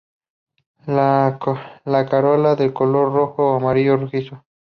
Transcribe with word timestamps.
La 0.87 1.37
corola 1.39 2.55
de 2.55 2.73
color 2.73 3.13
rojo 3.13 3.53
o 3.53 3.57
amarillo 3.57 3.97
rojizo. 3.97 4.43